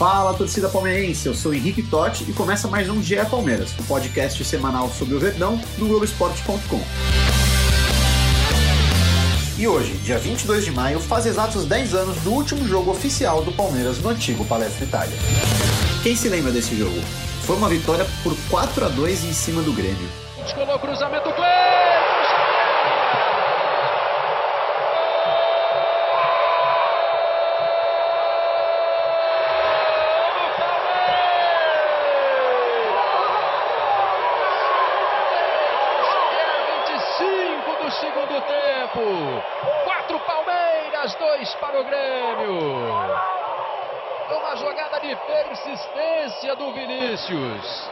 [0.00, 1.26] Fala, torcida palmeirense!
[1.26, 5.14] Eu sou Henrique Totti e começa mais um GE Palmeiras, o um podcast semanal sobre
[5.14, 6.80] o Verdão no Globoesporte.com.
[9.58, 13.52] E hoje, dia 22 de maio, faz exatos 10 anos do último jogo oficial do
[13.52, 15.18] Palmeiras no antigo Palestra Itália.
[16.02, 16.98] Quem se lembra desse jogo?
[17.42, 20.08] Foi uma vitória por 4 a 2 em cima do Grêmio.
[20.42, 21.28] Descolou o cruzamento!
[41.60, 42.58] para o Grêmio.
[44.30, 45.14] Uma jogada de
[46.40, 47.90] do Vinícius.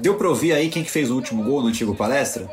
[0.00, 2.48] Deu para ouvir aí quem que fez o último gol no antigo palestra?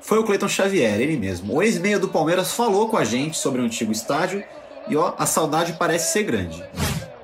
[0.00, 1.54] Foi o Cleiton Xavier, ele mesmo.
[1.54, 4.42] O ex-meia do Palmeiras falou com a gente sobre o antigo estádio
[4.88, 6.62] e ó, a saudade parece ser grande.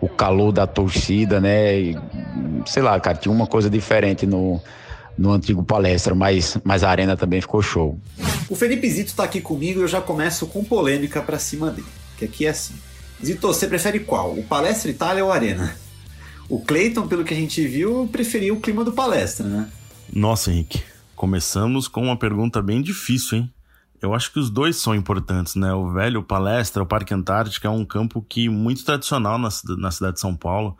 [0.01, 1.78] O calor da torcida, né?
[1.78, 1.98] E,
[2.67, 4.61] sei lá, cara, tinha uma coisa diferente no,
[5.17, 7.98] no antigo palestra, mas, mas a arena também ficou show.
[8.51, 12.05] O Felipe Zito está aqui comigo e eu já começo com polêmica para cima dele
[12.17, 12.75] que aqui é assim.
[13.25, 14.33] Zito, você prefere qual?
[14.33, 15.77] O Palestra Itália ou Arena?
[16.48, 19.69] O Clayton, pelo que a gente viu, preferia o clima do Palestra, né?
[20.12, 20.83] Nossa, Henrique.
[21.17, 23.51] Começamos com uma pergunta bem difícil, hein?
[24.01, 25.73] Eu acho que os dois são importantes, né?
[25.73, 30.14] O velho Palestra, o Parque Antártico, é um campo que muito tradicional na, na cidade
[30.14, 30.77] de São Paulo,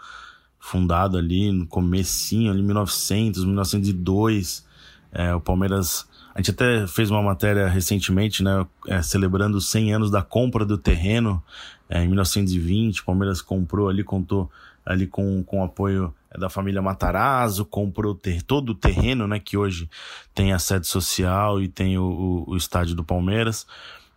[0.59, 4.67] fundado ali no comecinho, ali 1900, 1902.
[5.11, 9.95] É, o Palmeiras a gente até fez uma matéria recentemente, né, é, celebrando os 100
[9.95, 11.41] anos da compra do terreno
[11.89, 13.01] é, em 1920.
[13.01, 14.51] O Palmeiras comprou ali, contou
[14.85, 19.39] ali com, com o apoio é, da família Matarazzo, comprou ter, todo o terreno, né,
[19.39, 19.89] que hoje
[20.35, 23.67] tem a sede social e tem o, o, o estádio do Palmeiras.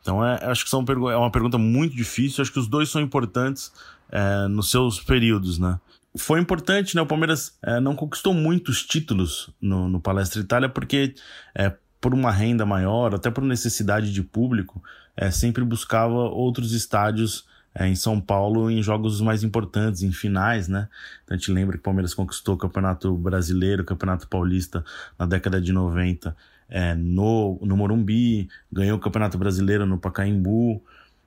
[0.01, 2.41] Então, é, acho que são, é uma pergunta muito difícil.
[2.41, 3.71] Acho que os dois são importantes
[4.11, 5.79] é, nos seus períodos, né?
[6.17, 7.01] foi importante, né?
[7.01, 11.13] O Palmeiras é, não conquistou muitos títulos no, no Palestra Itália porque
[11.53, 14.83] é, por uma renda maior, até por necessidade de público,
[15.15, 17.45] é, sempre buscava outros estádios
[17.77, 20.89] é, em São Paulo em jogos mais importantes, em finais, né?
[21.23, 24.83] Então a gente lembra que o Palmeiras conquistou o Campeonato Brasileiro, o Campeonato Paulista
[25.17, 26.35] na década de 90
[26.69, 30.81] é, no, no Morumbi, ganhou o Campeonato Brasileiro no Pacaembu,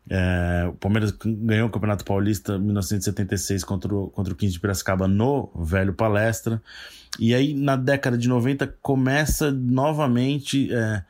[0.08, 4.60] é, o Palmeiras ganhou o Campeonato Paulista em 1976 contra o, contra o 15 de
[4.60, 6.60] Piracicaba no Velho Palestra.
[7.18, 11.04] E aí, na década de 90, começa novamente é,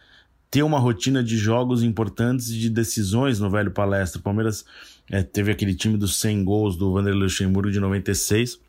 [0.50, 4.20] ter uma rotina de jogos importantes e de decisões no Velho Palestra.
[4.20, 4.66] O Palmeiras
[5.10, 8.60] é, teve aquele time dos 100 gols do Vanderlei Luxemburgo de 96,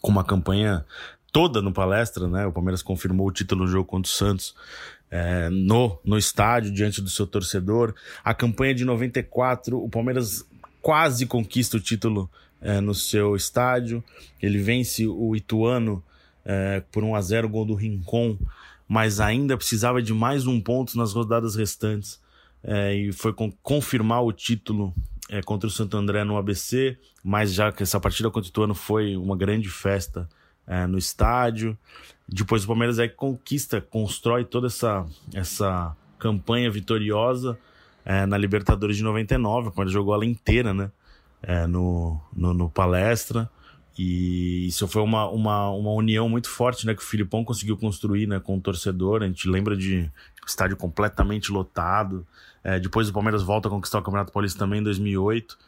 [0.00, 0.84] com uma campanha
[1.30, 2.46] toda no Palestra, né?
[2.46, 4.54] O Palmeiras confirmou o título no jogo contra o Santos.
[5.10, 7.94] É, no, no estádio, diante do seu torcedor.
[8.24, 10.46] A campanha de 94, o Palmeiras
[10.80, 12.30] quase conquista o título
[12.62, 14.02] é, no seu estádio.
[14.40, 16.02] Ele vence o Ituano
[16.46, 18.38] é, por 1 a 0 gol do Rincon,
[18.88, 22.18] mas ainda precisava de mais um ponto nas rodadas restantes
[22.64, 24.94] é, e foi confirmar o título
[25.32, 28.74] é, contra o Santo André no ABC, mas já que essa partida contra o Ituano
[28.74, 30.28] foi uma grande festa
[30.66, 31.76] é, no estádio.
[32.28, 37.58] Depois o Palmeiras aí conquista, constrói toda essa, essa campanha vitoriosa
[38.04, 39.68] é, na Libertadores de 99.
[39.68, 40.90] O Palmeiras jogou ela inteira, né?
[41.42, 43.48] É, no, no, no palestra.
[43.98, 46.94] E isso foi uma, uma, uma união muito forte, né?
[46.94, 48.40] Que o Filipão conseguiu construir, né?
[48.40, 49.22] Com o torcedor.
[49.22, 50.10] A gente lembra de
[50.46, 52.26] estádio completamente lotado.
[52.64, 55.58] É, depois o Palmeiras volta a conquistar o Campeonato Paulista também em 2008.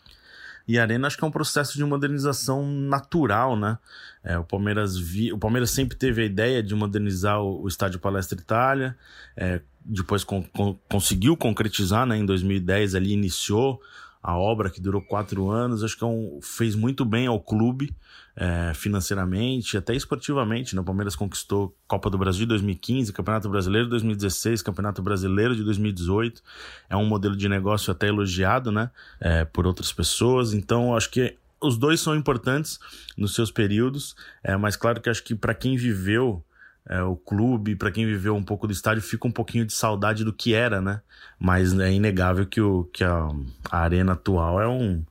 [0.67, 3.79] E a Arena acho que é um processo de modernização natural, né?
[4.23, 5.31] É, o, Palmeiras vi...
[5.31, 8.97] o Palmeiras sempre teve a ideia de modernizar o, Estádio Palestra Itália.
[9.37, 12.17] É, depois con con conseguiu concretizar, né?
[12.17, 13.83] Em 2010 ali iniciou
[14.25, 15.85] a obra que durou quatro anos.
[15.85, 17.95] Acho que é um, fez muito bem ao clube
[18.35, 20.75] é, financeiramente, até esportivamente.
[20.75, 20.81] Né?
[20.81, 26.43] O Palmeiras conquistou Copa do Brasil 2015, Campeonato Brasileiro 2016, Campeonato Brasileiro de 2018.
[26.89, 28.91] É um modelo de negócio até elogiado né?
[29.21, 30.55] É, por outras pessoas.
[30.55, 32.81] Então, acho que os dois são importantes
[33.19, 36.43] nos seus períodos, é, mas claro que acho que para quem viveu
[36.89, 40.23] é, o clube, para quem viveu um pouco do estádio, fica um pouquinho de saudade
[40.23, 41.01] do que era, né?
[41.39, 43.29] Mas é inegável que, o, que a,
[43.71, 45.03] a arena atual é um,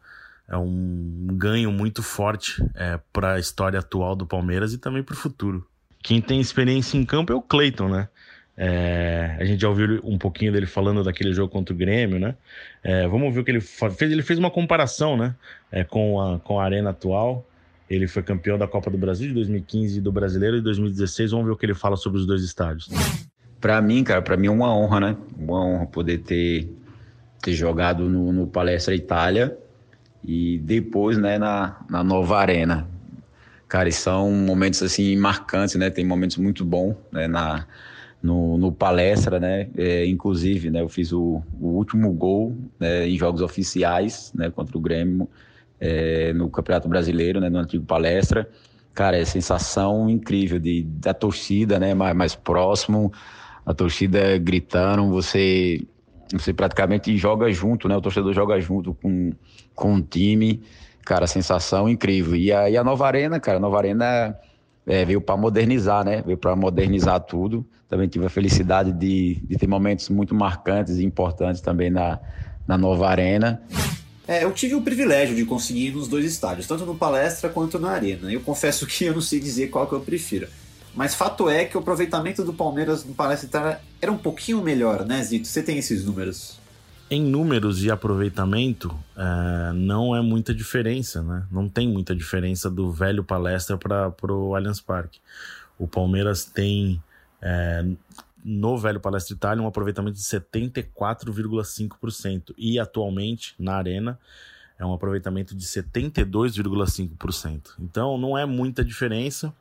[0.47, 5.13] é um ganho muito forte é, para a história atual do Palmeiras e também para
[5.13, 5.67] o futuro.
[6.03, 8.07] Quem tem experiência em campo é o Cleiton, né?
[8.55, 12.35] É, a gente já ouviu um pouquinho dele falando daquele jogo contra o Grêmio, né?
[12.83, 14.11] É, vamos ver o que ele fez.
[14.11, 15.33] Ele fez uma comparação, né?
[15.71, 17.47] É, com, a, com a arena atual.
[17.89, 21.31] Ele foi campeão da Copa do Brasil de 2015 e do Brasileiro de 2016.
[21.31, 22.89] Vamos ver o que ele fala sobre os dois estádios.
[23.59, 25.17] Para mim, cara, para mim é uma honra, né?
[25.37, 26.69] Uma honra poder ter,
[27.41, 29.57] ter jogado no, no Palestra Itália
[30.23, 32.87] e depois, né, na, na nova arena.
[33.67, 35.89] Cara, e são momentos assim marcantes, né?
[35.89, 37.65] Tem momentos muito bons né, na,
[38.21, 39.67] no, no palestra, né?
[39.77, 44.77] É, inclusive, né, eu fiz o, o último gol né, em jogos oficiais, né, contra
[44.77, 45.27] o Grêmio
[45.79, 48.49] é, no Campeonato Brasileiro, né, no antigo palestra.
[48.93, 53.11] Cara, é sensação incrível de da torcida, né, mais, mais próximo,
[53.65, 55.85] a torcida gritando, você
[56.31, 57.95] você praticamente joga junto, né?
[57.95, 59.31] O torcedor joga junto com,
[59.75, 60.63] com o time.
[61.05, 62.35] Cara, sensação incrível.
[62.35, 64.35] E a, e a nova arena, cara, a nova arena
[64.85, 66.21] é, veio para modernizar, né?
[66.25, 67.65] Veio para modernizar tudo.
[67.87, 72.19] Também tive a felicidade de, de ter momentos muito marcantes e importantes também na,
[72.67, 73.61] na nova arena.
[74.27, 77.77] É, eu tive o privilégio de conseguir ir nos dois estádios, tanto no palestra quanto
[77.77, 78.31] na arena.
[78.31, 80.47] Eu confesso que eu não sei dizer qual que eu prefiro.
[80.95, 85.23] Mas fato é que o aproveitamento do Palmeiras no Palestra era um pouquinho melhor, né,
[85.23, 85.47] Zito?
[85.47, 86.59] Você tem esses números?
[87.09, 91.43] Em números e aproveitamento, é, não é muita diferença, né?
[91.51, 95.19] Não tem muita diferença do velho Palestra para o Allianz Parque.
[95.77, 97.01] O Palmeiras tem
[97.41, 97.85] é,
[98.43, 104.19] no velho Palestra Itália um aproveitamento de 74,5% e atualmente na Arena
[104.77, 107.75] é um aproveitamento de 72,5%.
[107.79, 109.53] Então não é muita diferença.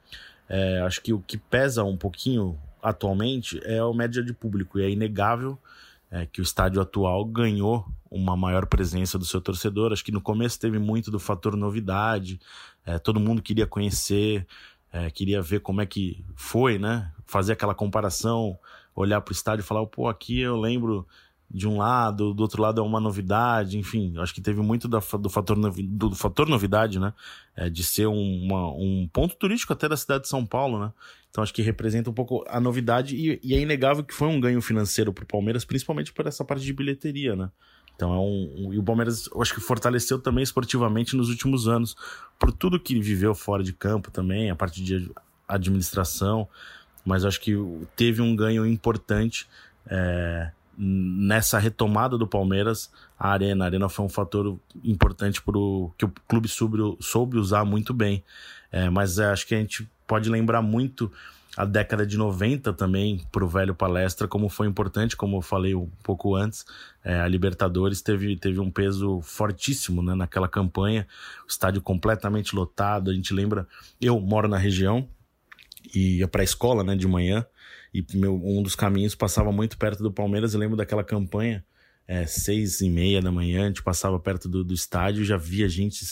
[0.48, 4.84] É, acho que o que pesa um pouquinho atualmente é a média de público, e
[4.84, 5.58] é inegável
[6.10, 9.92] é, que o estádio atual ganhou uma maior presença do seu torcedor.
[9.92, 12.38] Acho que no começo teve muito do fator novidade,
[12.84, 14.46] é, todo mundo queria conhecer,
[14.92, 17.10] é, queria ver como é que foi, né?
[17.26, 18.58] Fazer aquela comparação,
[18.94, 21.06] olhar para o estádio e falar, pô, aqui eu lembro
[21.50, 24.98] de um lado, do outro lado é uma novidade, enfim, acho que teve muito do,
[24.98, 27.12] do, fator, do fator novidade, né?
[27.54, 30.92] É, de ser um, uma, um ponto turístico até da cidade de São Paulo, né?
[31.30, 34.40] Então acho que representa um pouco a novidade e, e é inegável que foi um
[34.40, 37.50] ganho financeiro para o Palmeiras, principalmente por essa parte de bilheteria, né?
[37.96, 41.68] Então é um, um, E o Palmeiras, eu acho que fortaleceu também esportivamente nos últimos
[41.68, 41.96] anos,
[42.38, 45.10] por tudo que viveu fora de campo também, a parte de
[45.46, 46.48] administração,
[47.04, 47.54] mas acho que
[47.94, 49.48] teve um ganho importante.
[49.86, 53.64] É, nessa retomada do Palmeiras, a Arena.
[53.64, 58.24] A Arena foi um fator importante pro, que o clube soube, soube usar muito bem.
[58.70, 61.12] É, mas é, acho que a gente pode lembrar muito
[61.56, 65.74] a década de 90 também para o velho palestra, como foi importante, como eu falei
[65.74, 66.64] um pouco antes,
[67.04, 71.06] é, a Libertadores teve, teve um peso fortíssimo né, naquela campanha,
[71.44, 73.66] o estádio completamente lotado, a gente lembra,
[74.00, 75.06] eu moro na região
[75.94, 77.44] e ia para a escola né, de manhã,
[77.92, 80.54] e meu, um dos caminhos passava muito perto do Palmeiras.
[80.54, 81.64] Eu lembro daquela campanha,
[82.08, 85.68] é, seis e meia da manhã, a gente passava perto do, do estádio, já via
[85.68, 86.04] gente,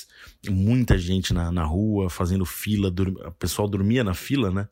[0.49, 2.93] muita gente na, na rua, fazendo fila,
[3.27, 4.69] o pessoal dormia na fila, né?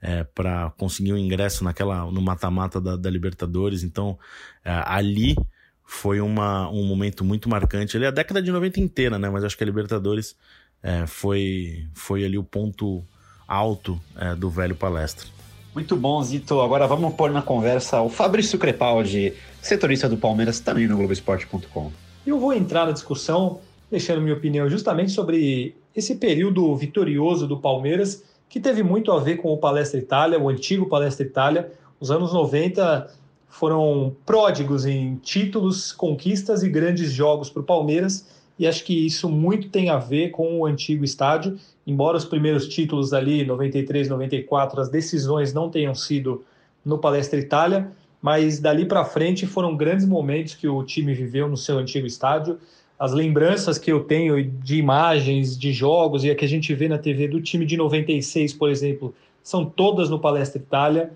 [0.00, 3.82] É, para conseguir o um ingresso naquela no mata-mata da, da, Libertadores.
[3.82, 4.16] Então,
[4.64, 5.36] é, ali
[5.84, 7.96] foi uma, um momento muito marcante.
[7.96, 9.28] Ali a década de 90 inteira, né?
[9.28, 10.36] Mas acho que a Libertadores
[10.82, 13.02] é, foi, foi ali o ponto
[13.46, 15.26] alto é, do velho palestra.
[15.74, 16.60] Muito bom, Zito.
[16.60, 21.92] Agora vamos pôr na conversa o Fabrício Crepaldi, setorista do Palmeiras, também no Globoesporte.com.
[22.26, 28.22] Eu vou entrar na discussão, deixando minha opinião justamente sobre esse período vitorioso do Palmeiras,
[28.48, 31.72] que teve muito a ver com o Palestra Itália, o antigo Palestra Itália.
[32.00, 33.12] Os anos 90
[33.48, 38.26] foram pródigos em títulos, conquistas e grandes jogos para o Palmeiras
[38.58, 42.66] e acho que isso muito tem a ver com o antigo estádio, embora os primeiros
[42.66, 46.44] títulos ali, 93, 94, as decisões não tenham sido
[46.84, 47.90] no Palestra Itália,
[48.20, 52.58] mas dali para frente foram grandes momentos que o time viveu no seu antigo estádio.
[52.98, 56.88] As lembranças que eu tenho de imagens, de jogos e a que a gente vê
[56.88, 61.12] na TV do time de 96, por exemplo, são todas no Palestra Itália.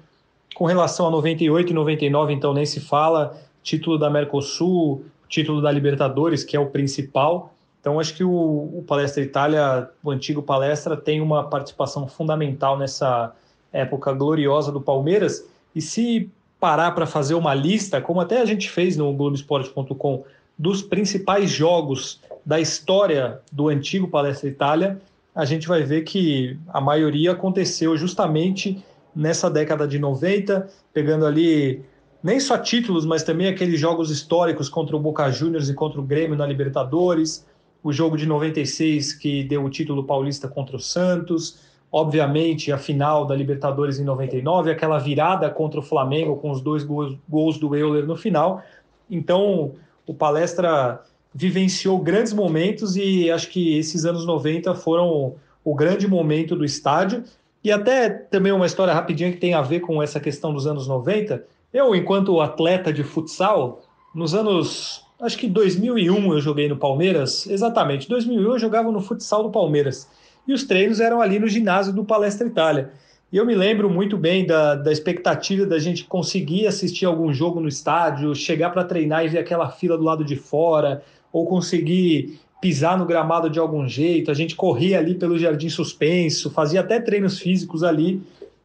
[0.54, 5.72] Com relação a 98 e 99, então nem se fala, título da Mercosul, título da
[5.72, 7.52] Libertadores, que é o principal.
[7.80, 13.34] Então, acho que o, o, Palestra Itália, o antigo Palestra, tem uma participação fundamental nessa
[13.72, 15.44] época gloriosa do Palmeiras.
[15.74, 20.24] E se parar para fazer uma lista, como até a gente fez no Globoesporte.com,
[20.58, 25.00] dos principais jogos da história do antigo Palestra Itália,
[25.34, 31.82] a gente vai ver que a maioria aconteceu justamente nessa década de 90, pegando ali
[32.22, 36.04] nem só títulos, mas também aqueles jogos históricos contra o Boca Juniors e contra o
[36.04, 37.46] Grêmio na Libertadores,
[37.82, 41.58] o jogo de 96 que deu o título paulista contra o Santos,
[41.90, 46.84] obviamente a final da Libertadores em 99, aquela virada contra o Flamengo com os dois
[46.84, 48.62] gols, gols do Euler no final.
[49.10, 49.72] Então,
[50.12, 51.00] o Palestra
[51.34, 57.24] vivenciou grandes momentos e acho que esses anos 90 foram o grande momento do estádio.
[57.64, 60.86] E até também uma história rapidinha que tem a ver com essa questão dos anos
[60.86, 61.44] 90.
[61.72, 63.82] Eu, enquanto atleta de futsal,
[64.14, 69.42] nos anos, acho que 2001 eu joguei no Palmeiras, exatamente, 2001 eu jogava no futsal
[69.44, 70.08] do Palmeiras.
[70.46, 72.90] E os treinos eram ali no ginásio do Palestra Itália.
[73.32, 77.60] E eu me lembro muito bem da, da expectativa da gente conseguir assistir algum jogo
[77.60, 82.38] no estádio, chegar para treinar e ver aquela fila do lado de fora, ou conseguir
[82.60, 84.30] pisar no gramado de algum jeito.
[84.30, 88.20] A gente corria ali pelo jardim suspenso, fazia até treinos físicos ali.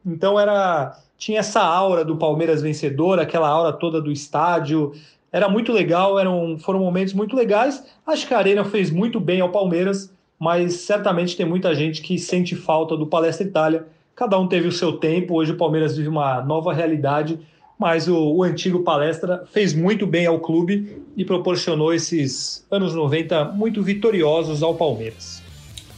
[0.05, 4.91] Então era tinha essa aura do Palmeiras vencedor, aquela aura toda do estádio.
[5.31, 7.85] Era muito legal, eram, foram momentos muito legais.
[8.05, 12.19] Acho que a Arena fez muito bem ao Palmeiras, mas certamente tem muita gente que
[12.19, 13.87] sente falta do Palestra Itália.
[14.17, 17.39] Cada um teve o seu tempo, hoje o Palmeiras vive uma nova realidade
[17.77, 23.45] mas o, o, antigo Palestra fez muito bem ao clube e proporcionou esses anos 90
[23.45, 25.43] muito vitoriosos ao Palmeiras.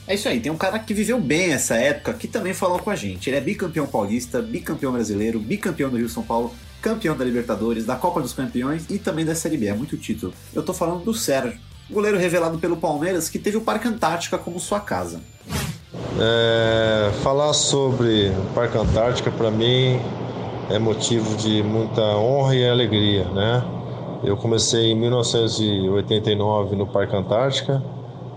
[0.06, 2.90] É isso aí, tem um cara que viveu bem essa época que também falou com
[2.90, 3.30] a gente.
[3.30, 7.96] Ele é bicampeão paulista, bicampeão brasileiro, bicampeão do Rio São Paulo, campeão da Libertadores, da
[7.96, 9.68] Copa dos Campeões e também da Série B.
[9.68, 10.34] É muito título.
[10.54, 11.60] Eu tô falando do Sérgio,
[11.90, 15.22] goleiro revelado pelo Palmeiras que teve o Parque Antártica como sua casa.
[16.22, 20.00] É, falar sobre o Parque Antártica para mim
[20.70, 23.64] é motivo de muita honra e alegria, né?
[24.24, 27.82] Eu comecei em 1989 no Parque Antártica,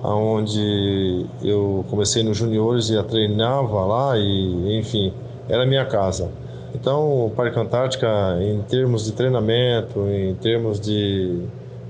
[0.02, 5.12] onde eu comecei nos juniores e treinava lá e, enfim,
[5.48, 6.30] era minha casa.
[6.74, 11.42] Então, o Parque Antártica, em termos de treinamento, em termos de,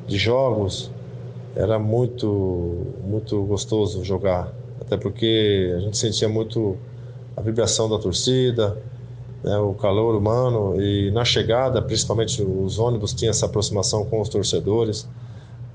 [0.08, 0.90] de jogos,
[1.54, 4.61] era muito, muito gostoso jogar.
[4.92, 6.76] Até porque a gente sentia muito
[7.34, 8.76] a vibração da torcida,
[9.42, 14.28] né, o calor humano e na chegada, principalmente os ônibus tinham essa aproximação com os
[14.28, 15.08] torcedores.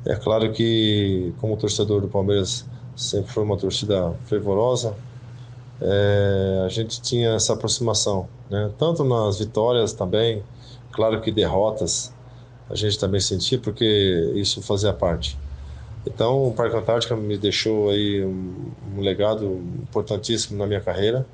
[0.06, 2.64] É claro que, como torcedor do Palmeiras
[2.96, 4.94] sempre foi uma torcida fervorosa,
[5.82, 8.70] é, a gente tinha essa aproximação, né?
[8.78, 10.44] tanto nas vitórias também,
[10.92, 12.14] claro que derrotas
[12.70, 15.36] a gente também sentia, porque isso fazia parte.
[16.08, 21.26] Então, o Parque Antártica me deixou aí um, um legado importantíssimo na minha carreira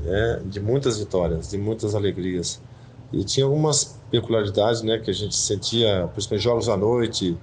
[0.00, 2.60] né, de muitas vitórias, de muitas alegrias.
[3.12, 7.36] E tinha algumas peculiaridades, né, que a gente sentia, principalmente jogos à noite,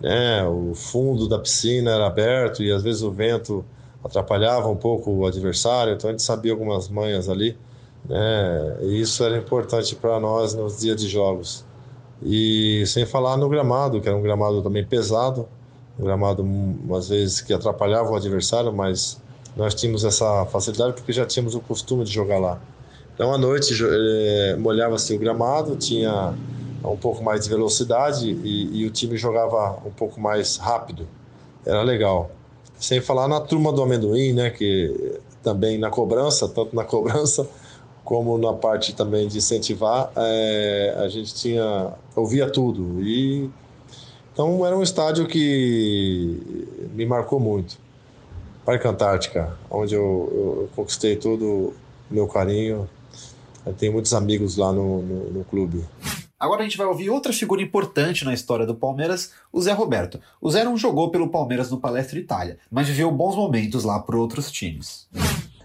[0.00, 3.64] né, o fundo da piscina era aberto e às vezes o vento
[4.04, 7.56] atrapalhava um pouco o adversário, então a gente sabia algumas manhas ali,
[8.04, 11.64] né, e isso era importante para nós nos dias de jogos.
[12.22, 15.48] E sem falar no gramado, que era um gramado também pesado,
[15.98, 16.46] gramado
[16.96, 19.20] às vezes que atrapalhava o adversário, mas
[19.56, 22.60] nós tínhamos essa facilidade porque já tínhamos o costume de jogar lá.
[23.14, 26.34] Então, à noite, eh, molhava-se o gramado, tinha
[26.84, 31.08] um pouco mais de velocidade e, e, o time jogava um pouco mais rápido.
[31.64, 32.30] Era legal.
[32.78, 34.50] Sem falar na turma do amendoim, né?
[34.50, 37.48] Que também na cobrança, tanto na cobrança
[38.04, 43.50] como na parte também de incentivar, é, a gente tinha ouvia tudo e
[44.36, 46.38] então era um estádio que
[46.92, 47.78] me marcou muito.
[48.66, 51.74] Parque Antártica, onde eu, eu conquistei todo o
[52.10, 52.86] meu carinho.
[53.64, 55.82] Eu tenho muitos amigos lá no, no, no clube.
[56.38, 60.20] Agora a gente vai ouvir outra figura importante na história do Palmeiras, o Zé Roberto.
[60.38, 64.16] O Zé não jogou pelo Palmeiras no Palestra Itália, mas viveu bons momentos lá por
[64.16, 65.08] outros times.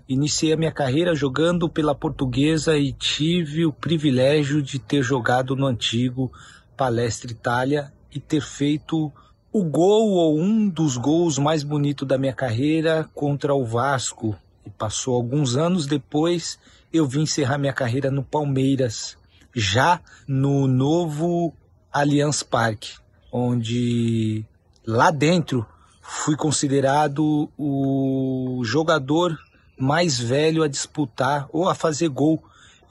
[0.08, 5.66] Iniciei a minha carreira jogando pela Portuguesa e tive o privilégio de ter jogado no
[5.66, 6.32] antigo
[6.78, 9.12] Palestra Itália e ter feito
[9.52, 14.36] o gol ou um dos gols mais bonitos da minha carreira contra o Vasco.
[14.66, 16.60] E passou alguns anos depois,
[16.94, 19.18] eu vim encerrar minha carreira no Palmeiras,
[19.54, 21.54] já no novo
[21.92, 22.94] Allianz Parque,
[23.32, 24.46] onde
[24.86, 25.66] lá dentro
[26.02, 29.38] fui considerado o jogador
[29.78, 32.42] mais velho a disputar ou a fazer gol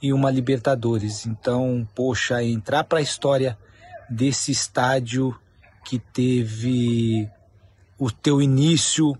[0.01, 1.25] em uma Libertadores.
[1.25, 3.57] Então, poxa, entrar para a história
[4.11, 5.33] desse estádio
[5.85, 7.29] que teve
[7.97, 9.17] o teu início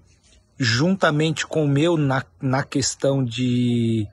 [0.59, 4.05] juntamente com o meu na, na questão de,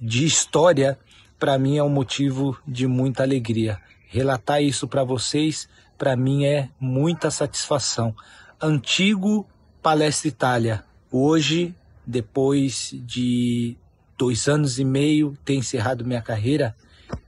[0.00, 0.98] de história,
[1.38, 3.78] para mim é um motivo de muita alegria.
[4.08, 8.16] Relatar isso para vocês, para mim é muita satisfação.
[8.60, 9.46] Antigo
[9.82, 11.74] Palestra Itália, hoje,
[12.06, 13.76] depois de
[14.16, 16.74] dois anos e meio ter encerrado minha carreira,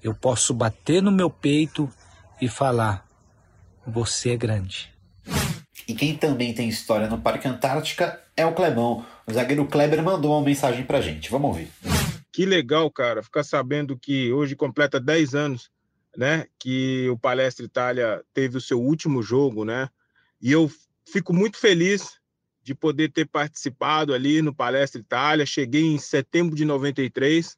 [0.02, 1.90] eu posso bater no meu peito
[2.40, 3.06] e falar:
[3.86, 4.92] você é grande.
[5.88, 9.06] E quem também tem história no Parque Antártica é o Clebão.
[9.26, 11.30] O zagueiro Kleber mandou uma mensagem pra gente.
[11.30, 11.68] Vamos ouvir.
[12.32, 15.70] Que legal, cara, ficar sabendo que hoje completa 10 anos,
[16.16, 16.46] né?
[16.58, 19.88] Que o Palestra Itália teve o seu último jogo, né?
[20.40, 20.70] E eu
[21.10, 22.18] fico muito feliz
[22.62, 25.46] de poder ter participado ali no Palestra Itália.
[25.46, 27.56] Cheguei em setembro de 93,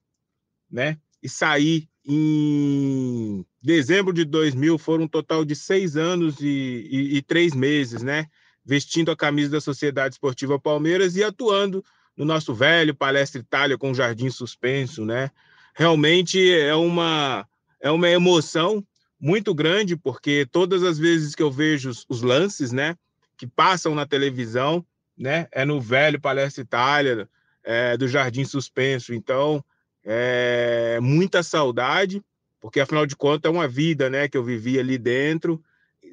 [0.71, 0.99] né?
[1.23, 4.79] E saí em dezembro de 2000.
[4.79, 8.27] Foram um total de seis anos e, e, e três meses, né?
[8.65, 11.85] Vestindo a camisa da Sociedade Esportiva Palmeiras e atuando
[12.17, 15.31] no nosso velho Palestra Itália com o Jardim Suspenso, né?
[15.75, 17.47] Realmente é uma,
[17.81, 18.85] é uma emoção
[19.21, 22.97] muito grande, porque todas as vezes que eu vejo os, os lances, né?
[23.37, 24.85] Que passam na televisão,
[25.17, 25.47] né?
[25.53, 27.29] É no velho Palestra Itália,
[27.62, 29.12] é, do Jardim Suspenso.
[29.12, 29.62] Então,
[30.11, 32.23] é muita saudade,
[32.59, 34.27] porque afinal de contas é uma vida, né?
[34.27, 35.62] Que eu vivi ali dentro.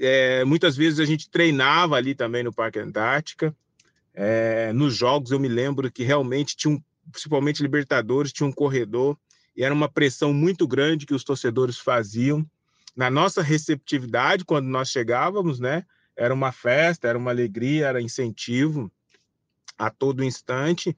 [0.02, 3.56] É, muitas vezes a gente treinava ali também no Parque Antártica.
[4.14, 9.18] É, nos jogos eu me lembro que realmente tinha um, principalmente Libertadores, tinha um corredor
[9.56, 12.46] e era uma pressão muito grande que os torcedores faziam
[12.94, 15.86] na nossa receptividade quando nós chegávamos, né?
[16.18, 18.92] Era uma festa, era uma alegria, era incentivo
[19.78, 20.96] a todo instante,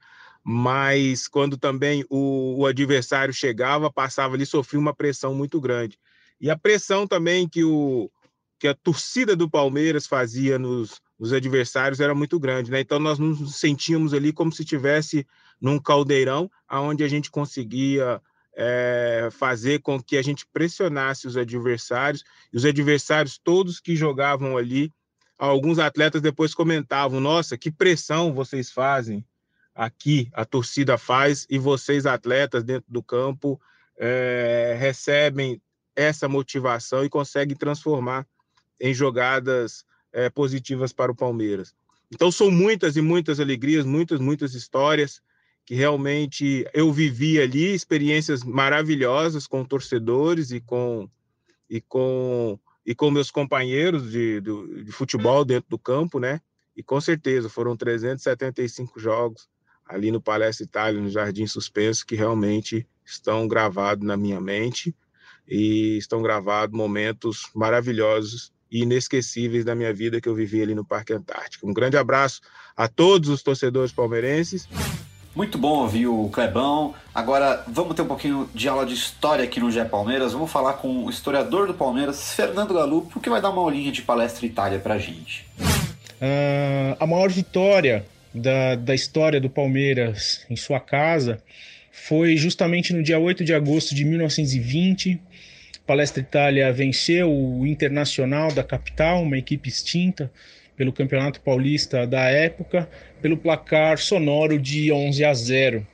[0.49, 5.99] mas quando também o, o adversário chegava, passava ali, sofria uma pressão muito grande.
[6.39, 8.09] E a pressão também que, o,
[8.57, 12.79] que a torcida do Palmeiras fazia nos, nos adversários era muito grande, né?
[12.79, 15.27] Então nós nos sentíamos ali como se tivesse
[15.59, 18.21] num caldeirão, aonde a gente conseguia
[18.55, 22.23] é, fazer com que a gente pressionasse os adversários,
[22.53, 24.93] e os adversários todos que jogavam ali
[25.37, 29.25] alguns atletas depois comentavam: nossa, que pressão vocês fazem
[29.77, 33.61] aqui, a torcida faz, e vocês, atletas, dentro do campo,
[33.95, 35.61] é, recebem
[35.95, 38.27] essa motivação e conseguem transformar
[38.81, 41.75] em jogadas é, positivas para o Palmeiras.
[42.11, 45.21] Então, são muitas e muitas alegrias, muitas, muitas histórias
[45.63, 51.07] que realmente eu vivi ali, experiências maravilhosas com torcedores e com,
[51.69, 56.39] e com e com meus companheiros de, de, de, futebol dentro do campo, né?
[56.73, 59.49] E com certeza foram 375 jogos
[59.87, 64.93] ali no Palestra Itália, no Jardim Suspenso, que realmente estão gravados na minha mente
[65.47, 70.83] e estão gravados momentos maravilhosos e inesquecíveis da minha vida que eu vivi ali no
[70.83, 71.67] Parque Antártico.
[71.67, 72.41] Um grande abraço
[72.75, 74.67] a todos os torcedores palmeirenses.
[75.33, 76.95] Muito bom ouvir o Clebão.
[77.13, 80.33] Agora vamos ter um pouquinho de aula de história aqui no GE Palmeiras.
[80.33, 84.01] Vamos falar com o historiador do Palmeiras, Fernando Galupo, que vai dar uma aulinha de
[84.01, 85.47] palestra Itália pra gente.
[86.19, 88.03] Uh, a maior vitória
[88.37, 91.41] da, da história do Palmeiras em sua casa
[91.91, 95.19] foi justamente no dia 8 de agosto de 1920.
[95.85, 100.31] Palestra Itália venceu o Internacional da capital, uma equipe extinta,
[100.75, 102.87] pelo Campeonato Paulista da época,
[103.21, 105.87] pelo placar sonoro de 11 a 0.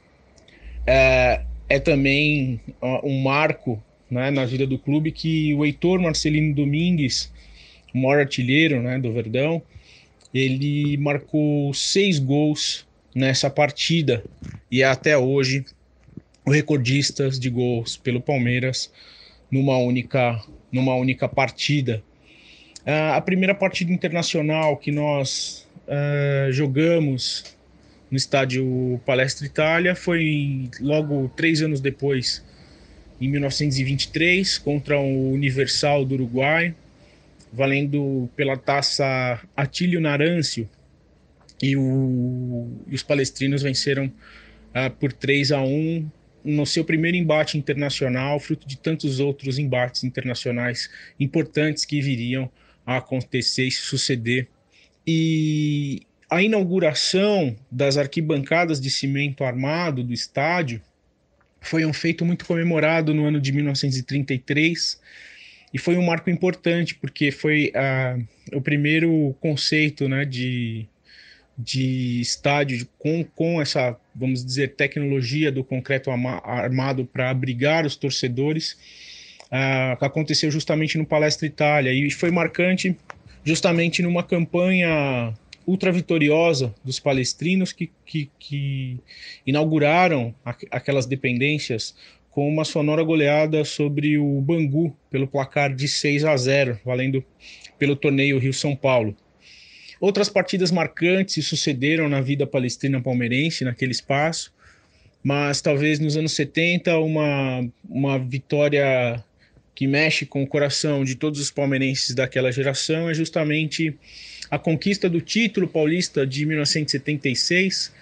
[0.86, 2.60] É, é também
[3.04, 7.32] um marco né, na vida do clube que o Heitor Marcelino Domingues,
[7.94, 9.62] o maior artilheiro né, do Verdão,
[10.34, 14.24] ele marcou seis gols nessa partida
[14.72, 15.66] e é até hoje
[16.46, 18.92] o recordista de gols pelo Palmeiras
[19.52, 20.42] numa única,
[20.72, 22.04] numa única partida.
[22.86, 27.56] Uh, a primeira partida internacional que nós uh, jogamos
[28.10, 32.44] no estádio Palestra Itália foi logo três anos depois,
[33.22, 36.76] em 1923, contra o Universal do Uruguai,
[37.54, 40.68] valendo pela taça Atílio Narâncio.
[41.62, 46.10] E, o, e os palestrinos venceram uh, por 3 a 1
[46.44, 52.52] no seu primeiro embate internacional, fruto de tantos outros embates internacionais importantes que viriam
[52.86, 54.50] a acontecer e suceder.
[55.08, 60.82] E a inauguração das arquibancadas de cimento armado do estádio
[61.62, 65.00] foi um feito muito comemorado no ano de 1933
[65.74, 70.88] e foi um marco importante porque foi uh, o primeiro conceito né, de,
[71.58, 78.74] de estádio com, com essa, vamos dizer, tecnologia do concreto armado para abrigar os torcedores
[79.46, 81.92] uh, que aconteceu justamente no Palestra Itália.
[81.92, 82.96] E foi marcante
[83.44, 85.34] justamente numa campanha
[85.66, 89.00] ultra vitoriosa dos palestrinos que, que, que
[89.46, 90.36] inauguraram
[90.70, 91.96] aquelas dependências
[92.34, 97.24] com uma sonora goleada sobre o Bangu pelo placar de 6 a 0, valendo
[97.78, 99.16] pelo torneio Rio-São Paulo.
[100.02, 104.52] Outras partidas marcantes se sucederam na vida palestrina palmeirense naquele espaço,
[105.24, 109.24] mas talvez nos anos 70 uma, uma vitória
[109.76, 113.96] que mexe com o coração de todos os palmeirenses daquela geração é justamente
[114.50, 117.94] a conquista do título paulista de 1976,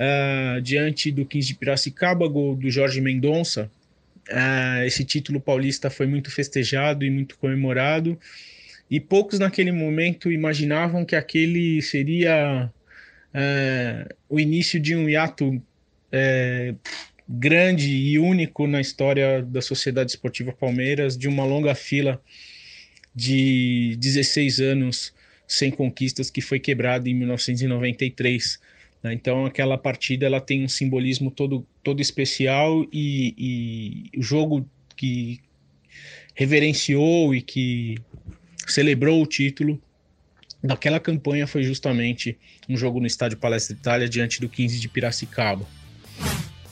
[0.00, 3.70] uh, diante do 15 de Piracicaba, gol do Jorge Mendonça.
[4.28, 8.18] Uh, esse título paulista foi muito festejado e muito comemorado,
[8.90, 12.70] e poucos naquele momento imaginavam que aquele seria
[13.34, 15.62] uh, o início de um hiato
[17.28, 22.20] grande e único na história da Sociedade Esportiva Palmeiras, de uma longa fila
[23.14, 25.14] de 16 anos
[25.46, 28.58] sem conquistas que foi quebrada em 1993.
[29.02, 29.14] Né?
[29.14, 35.40] Então aquela partida ela tem um simbolismo todo, todo especial e, e o jogo que
[36.34, 37.98] reverenciou e que
[38.66, 39.80] celebrou o título
[40.62, 45.66] daquela campanha foi justamente um jogo no Estádio Palestra Itália diante do 15 de Piracicaba.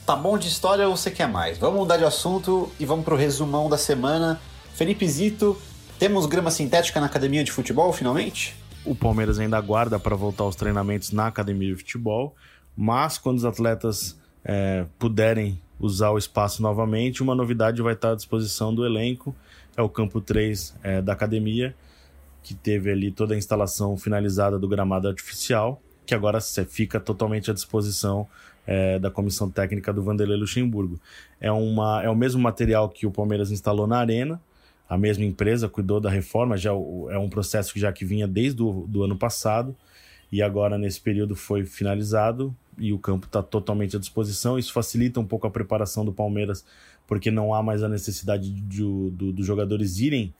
[0.04, 1.58] Tá bom de história ou você quer mais?
[1.58, 4.40] Vamos mudar de assunto e vamos pro resumão da semana.
[4.74, 5.60] Felipe Zito,
[5.98, 8.54] temos grama sintética na academia de futebol finalmente?
[8.88, 12.34] O Palmeiras ainda aguarda para voltar aos treinamentos na academia de futebol,
[12.74, 18.14] mas quando os atletas é, puderem usar o espaço novamente, uma novidade vai estar à
[18.14, 19.36] disposição do elenco.
[19.76, 21.76] É o campo 3 é, da academia,
[22.42, 27.54] que teve ali toda a instalação finalizada do gramado artificial, que agora fica totalmente à
[27.54, 28.26] disposição
[28.66, 30.98] é, da comissão técnica do Vanderlei Luxemburgo.
[31.38, 34.40] É, uma, é o mesmo material que o Palmeiras instalou na arena,
[34.88, 38.62] a mesma empresa cuidou da reforma, já é um processo que já que vinha desde
[38.62, 39.76] o do ano passado
[40.30, 44.58] e agora nesse período foi finalizado e o campo está totalmente à disposição.
[44.58, 46.64] Isso facilita um pouco a preparação do Palmeiras,
[47.06, 50.32] porque não há mais a necessidade de, de, dos jogadores irem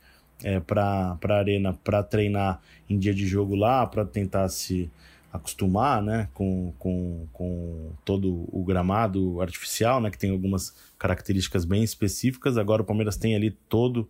[0.43, 4.89] é, para a arena para treinar em dia de jogo lá, para tentar se
[5.31, 11.83] acostumar né, com, com, com todo o gramado artificial, né, que tem algumas características bem
[11.83, 12.57] específicas.
[12.57, 14.09] Agora o Palmeiras tem ali todo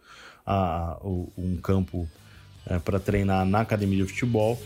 [0.50, 0.98] a,
[1.38, 2.10] um campo
[2.66, 4.60] é, para treinar na academia de futebol.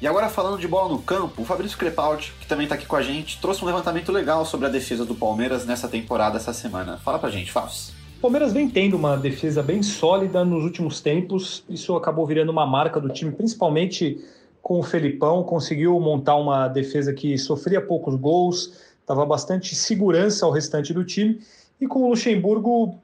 [0.00, 2.96] E agora falando de bola no campo, o Fabrício Crepaldi, que também está aqui com
[2.96, 6.96] a gente, trouxe um levantamento legal sobre a defesa do Palmeiras nessa temporada, essa semana.
[6.96, 7.70] Fala pra gente, Fábio.
[8.16, 11.62] O Palmeiras vem tendo uma defesa bem sólida nos últimos tempos.
[11.68, 14.18] Isso acabou virando uma marca do time, principalmente
[14.62, 18.72] com o Felipão, conseguiu montar uma defesa que sofria poucos gols,
[19.06, 21.40] dava bastante segurança ao restante do time.
[21.78, 22.98] E com o Luxemburgo,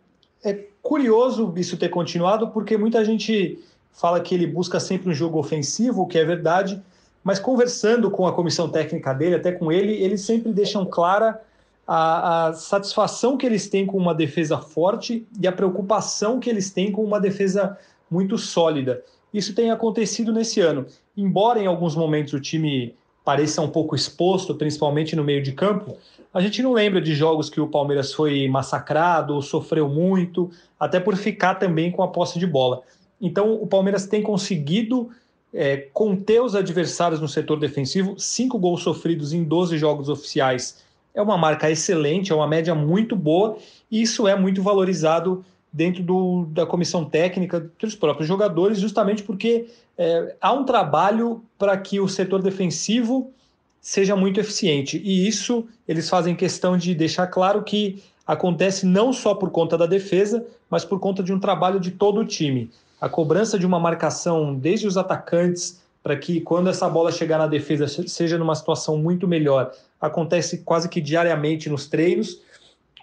[0.45, 3.59] é curioso isso ter continuado, porque muita gente
[3.93, 6.81] fala que ele busca sempre um jogo ofensivo, o que é verdade,
[7.25, 11.43] mas conversando com a comissão técnica dele, até com ele, eles sempre deixam clara
[11.87, 16.71] a, a, satisfação que eles têm com uma defesa forte e a preocupação que eles
[16.71, 17.77] têm com uma defesa
[18.09, 19.03] muito sólida.
[19.35, 20.87] Isso tem acontecido nesse ano.
[21.17, 22.95] Embora em alguns momentos o time
[23.27, 25.97] pareça um pouco exposto, principalmente no meio de campo,
[26.33, 31.17] a gente não lembra de jogos que o Palmeiras foi massacrado sofreu muito, até por
[31.17, 32.83] ficar também com a posse de bola.
[33.21, 35.11] Então o Palmeiras tem conseguido
[35.53, 40.85] é, conter os adversários no setor defensivo, cinco gols sofridos em 12 jogos oficiais.
[41.13, 43.59] É uma marca excelente, é uma média muito boa,
[43.91, 45.45] e isso é muito valorizado
[45.77, 49.67] dentro do, da comissão técnica, dos próprios jogadores, justamente porque
[49.99, 53.31] é, há um trabalho para que o setor defensivo
[53.79, 54.99] seja muito eficiente.
[55.05, 59.85] E isso eles fazem questão de deixar claro que acontece não só por conta da
[59.85, 62.71] defesa, mas por conta de um trabalho de todo o time.
[62.99, 67.47] A cobrança de uma marcação desde os atacantes para que quando essa bola chegar na
[67.47, 72.41] defesa seja numa situação muito melhor, acontece quase que diariamente nos treinos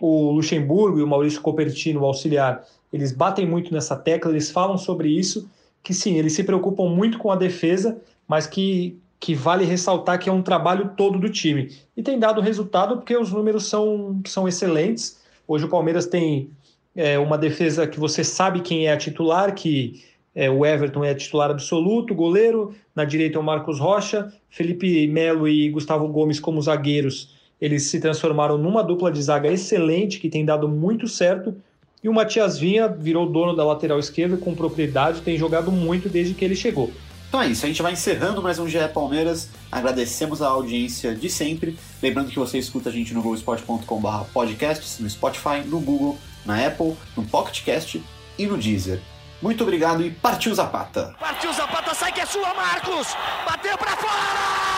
[0.06, 2.62] o Luxemburgo e o Maurício Copertino, o auxiliar,
[2.92, 5.50] eles batem muito nessa tecla, eles falam sobre isso,
[5.82, 10.28] que sim, eles se preocupam muito com a defesa, mas que, que vale ressaltar que
[10.28, 11.72] é um trabalho todo do time.
[11.96, 15.22] E tem dado resultado porque os números são, são excelentes.
[15.48, 16.50] Hoje o Palmeiras tem
[16.94, 20.04] é, uma defesa que você sabe quem é a titular, que
[20.36, 25.48] é, o Everton é titular absoluto, goleiro, na direita é o Marcos Rocha, Felipe Melo
[25.48, 30.44] e Gustavo Gomes como zagueiros eles se transformaram numa dupla de zaga excelente, que tem
[30.44, 31.56] dado muito certo.
[32.04, 36.34] E o Matias Vinha virou dono da lateral esquerda com propriedade, tem jogado muito desde
[36.34, 36.92] que ele chegou.
[37.30, 39.48] Então é isso, a gente vai encerrando mais um GE Palmeiras.
[39.72, 41.78] Agradecemos a audiência de sempre.
[42.02, 46.98] Lembrando que você escuta a gente no globoesporte.com.br podcasts, no Spotify, no Google, na Apple,
[47.16, 48.04] no PocketCast
[48.38, 49.00] e no Deezer.
[49.42, 51.16] Muito obrigado e partiu Zapata!
[51.18, 53.08] Partiu Zapata, sai que é sua, Marcos!
[53.48, 54.73] Bateu para fora!